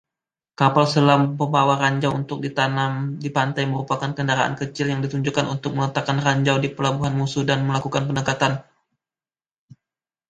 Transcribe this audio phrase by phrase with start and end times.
[0.59, 6.17] Kapal selam pembawa ranjau untuk ditanam di pantai merupakan kendaraan kecil yang ditujukan untuk meletakkan
[6.25, 8.53] ranjau di pelabuhan musuh dan melakukan pendekatan.